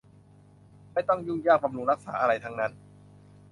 [0.93, 2.71] ไม่ต้องยุ่งยากบำรุงรักษาอะไรทั้งนั้น